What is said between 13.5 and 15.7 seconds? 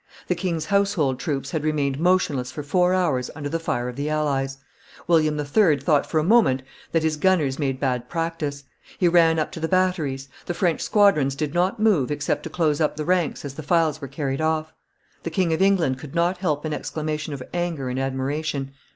the files were carried off; the King of